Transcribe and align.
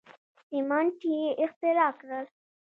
سیمنټ 0.47 0.97
یې 1.11 1.21
اختراع 1.43 1.91
کړل. 1.99 2.25